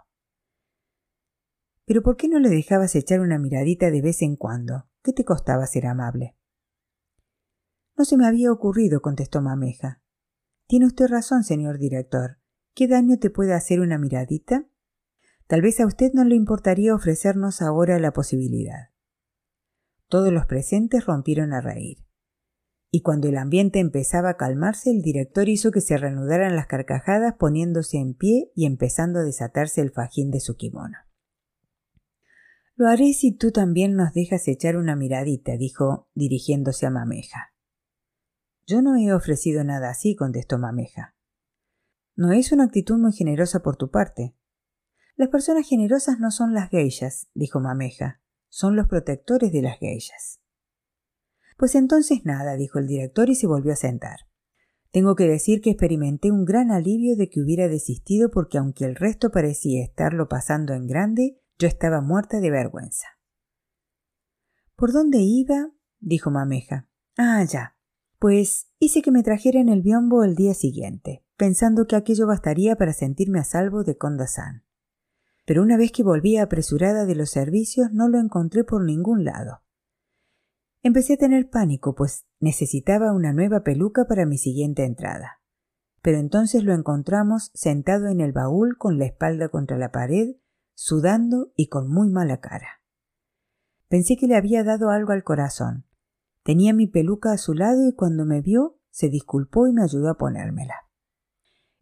[1.84, 4.88] Pero ¿por qué no le dejabas echar una miradita de vez en cuando?
[5.04, 6.36] ¿Qué te costaba ser amable?
[7.96, 10.02] No se me había ocurrido, contestó Mameja.
[10.66, 12.40] Tiene usted razón, señor director.
[12.74, 14.66] ¿Qué daño te puede hacer una miradita?
[15.46, 18.88] Tal vez a usted no le importaría ofrecernos ahora la posibilidad.
[20.08, 22.05] Todos los presentes rompieron a reír.
[22.90, 27.34] Y cuando el ambiente empezaba a calmarse, el director hizo que se reanudaran las carcajadas
[27.38, 30.96] poniéndose en pie y empezando a desatarse el fajín de su kimono.
[32.76, 37.54] Lo haré si tú también nos dejas echar una miradita, dijo, dirigiéndose a Mameja.
[38.66, 41.14] Yo no he ofrecido nada así, contestó Mameja.
[42.16, 44.36] No es una actitud muy generosa por tu parte.
[45.16, 50.40] Las personas generosas no son las geishas, dijo Mameja, son los protectores de las geishas.
[51.56, 54.20] Pues entonces nada, dijo el director y se volvió a sentar.
[54.90, 58.94] Tengo que decir que experimenté un gran alivio de que hubiera desistido porque aunque el
[58.94, 63.06] resto parecía estarlo pasando en grande, yo estaba muerta de vergüenza.
[64.74, 65.70] ¿Por dónde iba?
[66.00, 66.88] dijo Mameja.
[67.16, 67.76] Ah, ya.
[68.18, 72.92] Pues hice que me trajeran el biombo el día siguiente, pensando que aquello bastaría para
[72.92, 74.64] sentirme a salvo de Kondasan.
[75.44, 79.62] Pero una vez que volví apresurada de los servicios no lo encontré por ningún lado.
[80.86, 85.40] Empecé a tener pánico, pues necesitaba una nueva peluca para mi siguiente entrada.
[86.00, 90.36] Pero entonces lo encontramos sentado en el baúl con la espalda contra la pared,
[90.74, 92.68] sudando y con muy mala cara.
[93.88, 95.86] Pensé que le había dado algo al corazón.
[96.44, 100.08] Tenía mi peluca a su lado y cuando me vio se disculpó y me ayudó
[100.08, 100.88] a ponérmela.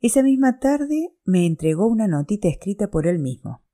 [0.00, 3.66] Esa misma tarde me entregó una notita escrita por él mismo.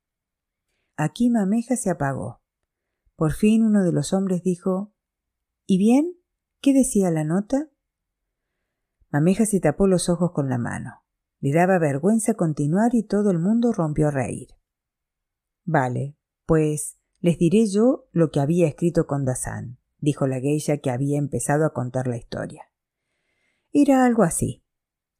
[0.97, 2.41] Aquí Mameja se apagó.
[3.15, 4.90] Por fin uno de los hombres dijo
[5.73, 6.17] ¿Y bien?
[6.59, 7.69] ¿Qué decía la nota?
[9.09, 11.05] Mameja se tapó los ojos con la mano.
[11.39, 14.49] Le daba vergüenza continuar y todo el mundo rompió a reír.
[15.63, 20.89] Vale, pues les diré yo lo que había escrito con Dazán, dijo la geisha que
[20.89, 22.65] había empezado a contar la historia.
[23.71, 24.65] Era algo así.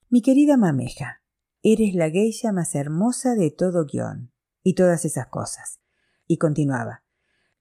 [0.10, 1.24] Mi querida mameja,
[1.62, 4.34] eres la geisha más hermosa de todo guion,
[4.64, 5.80] y todas esas cosas.
[6.28, 7.06] Y continuaba,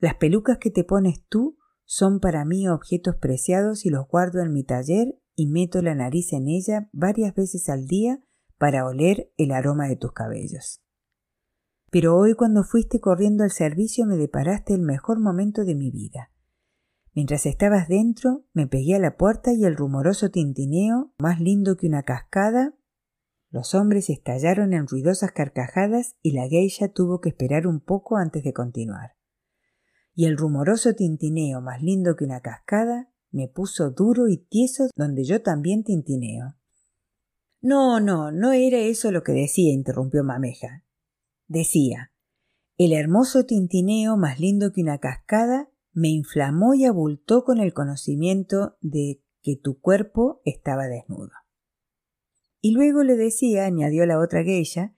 [0.01, 1.60] las pelucas que te pones tú
[1.91, 6.32] son para mí objetos preciados y los guardo en mi taller y meto la nariz
[6.32, 8.22] en ella varias veces al día
[8.59, 10.84] para oler el aroma de tus cabellos.
[11.91, 16.30] Pero hoy cuando fuiste corriendo al servicio me deparaste el mejor momento de mi vida.
[17.12, 21.88] Mientras estabas dentro, me pegué a la puerta y el rumoroso tintineo, más lindo que
[21.88, 22.72] una cascada,
[23.51, 28.45] los hombres estallaron en ruidosas carcajadas y la geisha tuvo que esperar un poco antes
[28.45, 29.20] de continuar.
[30.15, 35.25] Y el rumoroso tintineo, más lindo que una cascada, me puso duro y tieso donde
[35.25, 36.57] yo también tintineo.
[37.61, 40.85] No, no, no era eso lo que decía, interrumpió Mameja
[41.51, 42.13] decía
[42.79, 48.77] El hermoso tintineo más lindo que una cascada me inflamó y abultó con el conocimiento
[48.81, 51.33] de que tu cuerpo estaba desnudo.
[52.61, 54.95] Y luego le decía, añadió la otra geisha,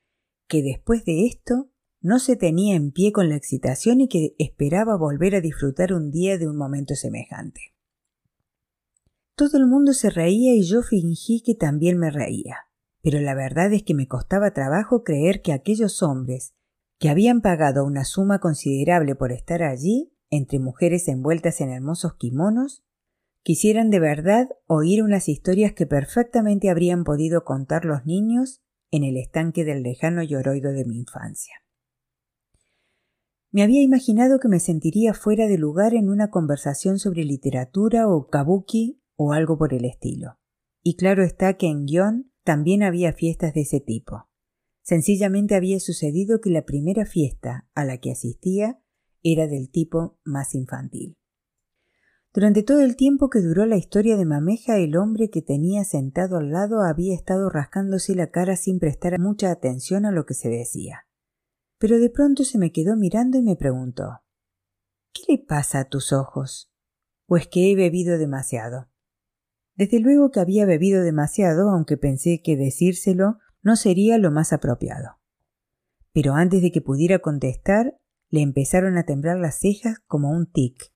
[0.47, 1.71] que después de esto
[2.03, 6.11] no se tenía en pie con la excitación y que esperaba volver a disfrutar un
[6.11, 7.75] día de un momento semejante.
[9.35, 12.67] Todo el mundo se reía y yo fingí que también me reía
[13.03, 16.55] pero la verdad es que me costaba trabajo creer que aquellos hombres,
[16.99, 22.85] que habían pagado una suma considerable por estar allí, entre mujeres envueltas en hermosos kimonos,
[23.43, 29.17] quisieran de verdad oír unas historias que perfectamente habrían podido contar los niños en el
[29.17, 31.62] estanque del lejano lloroido de mi infancia.
[33.53, 38.29] Me había imaginado que me sentiría fuera de lugar en una conversación sobre literatura o
[38.29, 40.39] kabuki o algo por el estilo.
[40.83, 44.27] Y claro está que en guion también había fiestas de ese tipo.
[44.81, 48.81] Sencillamente había sucedido que la primera fiesta a la que asistía
[49.23, 51.19] era del tipo más infantil.
[52.33, 56.39] Durante todo el tiempo que duró la historia de Mameja, el hombre que tenía sentado
[56.39, 60.49] al lado había estado rascándose la cara sin prestar mucha atención a lo que se
[60.49, 61.07] decía.
[61.83, 64.21] Pero de pronto se me quedó mirando y me preguntó
[65.13, 66.73] ¿Qué le pasa a tus ojos?
[67.27, 68.89] ¿O es que he bebido demasiado?
[69.75, 75.19] Desde luego que había bebido demasiado, aunque pensé que decírselo no sería lo más apropiado.
[76.13, 77.99] Pero antes de que pudiera contestar,
[78.31, 80.93] le empezaron a temblar las cejas como un tic,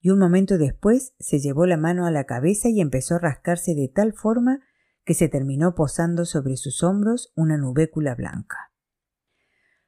[0.00, 3.74] y un momento después se llevó la mano a la cabeza y empezó a rascarse
[3.74, 4.60] de tal forma
[5.02, 8.75] que se terminó posando sobre sus hombros una nubécula blanca.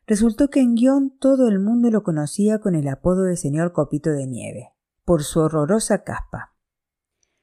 [0.09, 4.09] Resultó que en guion todo el mundo lo conocía con el apodo de señor Copito
[4.09, 4.73] de Nieve,
[5.05, 6.55] por su horrorosa caspa.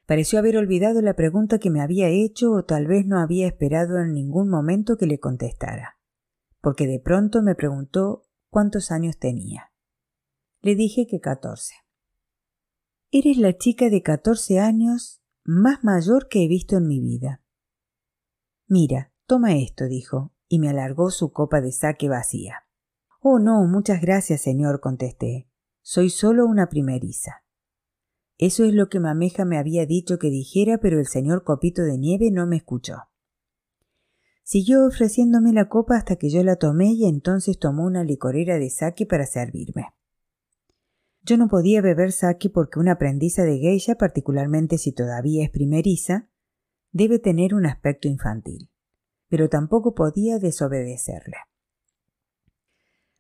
[0.07, 3.99] Pareció haber olvidado la pregunta que me había hecho o tal vez no había esperado
[3.99, 5.99] en ningún momento que le contestara,
[6.59, 9.71] porque de pronto me preguntó cuántos años tenía.
[10.61, 11.75] Le dije que catorce.
[13.11, 17.43] Eres la chica de catorce años más mayor que he visto en mi vida.
[18.65, 22.65] Mira, toma esto, dijo, y me alargó su copa de saque vacía.
[23.21, 25.49] Oh, no, muchas gracias, señor, contesté.
[25.81, 27.43] Soy solo una primeriza.
[28.37, 31.97] Eso es lo que Mameja me había dicho que dijera, pero el señor Copito de
[31.97, 32.95] Nieve no me escuchó.
[34.43, 38.69] Siguió ofreciéndome la copa hasta que yo la tomé y entonces tomó una licorera de
[38.69, 39.87] sake para servirme.
[41.23, 46.29] Yo no podía beber sake porque una aprendiza de geisha, particularmente si todavía es primeriza,
[46.91, 48.69] debe tener un aspecto infantil,
[49.29, 51.37] pero tampoco podía desobedecerle.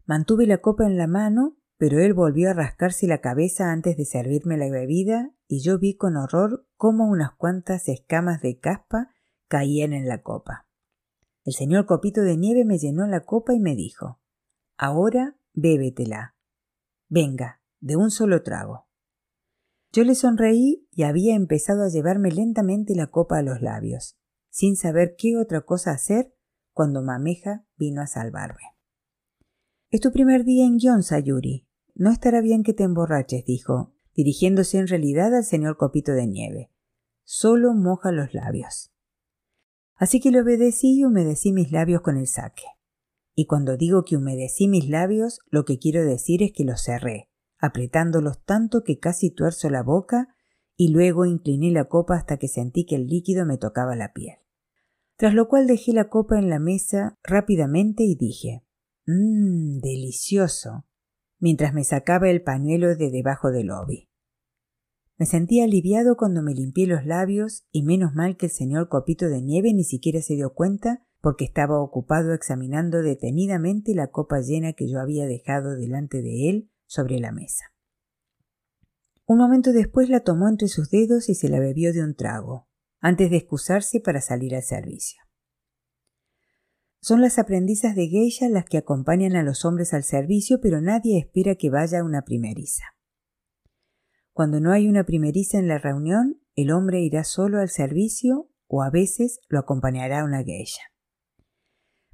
[0.05, 4.05] Mantuve la copa en la mano pero él volvió a rascarse la cabeza antes de
[4.05, 9.11] servirme la bebida y yo vi con horror cómo unas cuantas escamas de caspa
[9.47, 10.67] caían en la copa.
[11.43, 14.19] El señor Copito de Nieve me llenó la copa y me dijo
[14.77, 16.35] Ahora bébetela.
[17.07, 18.87] Venga, de un solo trago.
[19.91, 24.17] Yo le sonreí y había empezado a llevarme lentamente la copa a los labios,
[24.55, 26.33] sin saber qué otra cosa hacer
[26.71, 28.63] cuando Mameja vino a salvarme.
[29.89, 31.67] Es tu primer día en guion, Sayuri.
[31.93, 36.71] No estará bien que te emborraches, dijo, dirigiéndose en realidad al señor Copito de Nieve.
[37.25, 38.93] Solo moja los labios.
[39.95, 42.63] Así que le obedecí y humedecí mis labios con el saque.
[43.33, 47.29] Y cuando digo que humedecí mis labios, lo que quiero decir es que los cerré,
[47.57, 50.29] apretándolos tanto que casi tuerzo la boca
[50.77, 54.37] y luego incliné la copa hasta que sentí que el líquido me tocaba la piel.
[55.17, 58.65] Tras lo cual dejé la copa en la mesa rápidamente y dije,
[59.05, 60.85] Mmm, delicioso,
[61.39, 64.09] mientras me sacaba el pañuelo de debajo del lobby.
[65.17, 69.29] Me sentí aliviado cuando me limpié los labios y menos mal que el señor Copito
[69.29, 74.73] de Nieve ni siquiera se dio cuenta porque estaba ocupado examinando detenidamente la copa llena
[74.73, 77.73] que yo había dejado delante de él sobre la mesa.
[79.25, 82.67] Un momento después la tomó entre sus dedos y se la bebió de un trago,
[82.99, 85.21] antes de excusarse para salir al servicio.
[87.01, 91.19] Son las aprendizas de geisha las que acompañan a los hombres al servicio, pero nadie
[91.19, 92.83] espera que vaya una primeriza.
[94.33, 98.81] Cuando no hay una primeriza en la reunión, el hombre irá solo al servicio o
[98.81, 100.81] a veces lo acompañará una geisha.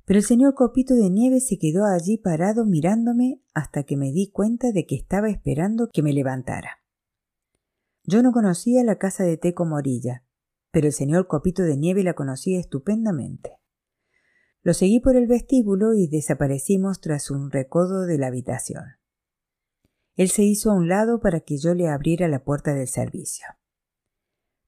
[0.06, 4.30] Pero el señor Copito de Nieve se quedó allí parado mirándome hasta que me di
[4.30, 6.80] cuenta de que estaba esperando que me levantara.
[8.04, 10.26] Yo no conocía la casa de Teco Morilla,
[10.72, 13.58] pero el señor Copito de Nieve la conocía estupendamente.
[14.64, 18.84] Lo seguí por el vestíbulo y desaparecimos tras un recodo de la habitación.
[20.16, 23.46] Él se hizo a un lado para que yo le abriera la puerta del servicio.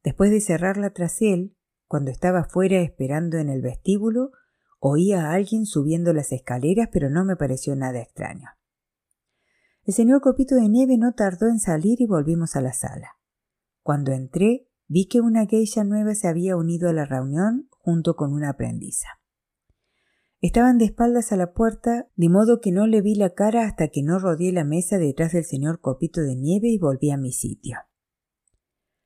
[0.03, 1.55] Después de cerrarla tras él,
[1.87, 4.31] cuando estaba fuera esperando en el vestíbulo,
[4.85, 8.49] Oía a alguien subiendo las escaleras, pero no me pareció nada extraño.
[9.85, 13.17] El señor Copito de Nieve no tardó en salir y volvimos a la sala.
[13.81, 18.31] Cuando entré, vi que una geisha nueva se había unido a la reunión junto con
[18.31, 19.07] una aprendiza.
[20.39, 23.87] Estaban de espaldas a la puerta, de modo que no le vi la cara hasta
[23.87, 27.31] que no rodeé la mesa detrás del señor Copito de Nieve y volví a mi
[27.31, 27.79] sitio.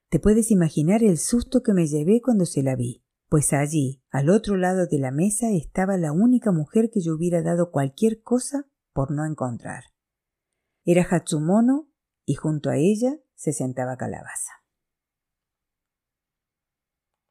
[0.10, 4.30] Te puedes imaginar el susto que me llevé cuando se la vi pues allí, al
[4.30, 8.68] otro lado de la mesa, estaba la única mujer que yo hubiera dado cualquier cosa
[8.94, 9.84] por no encontrar.
[10.86, 11.90] Era Hatsumono
[12.26, 14.67] y junto a ella se sentaba Calabaza.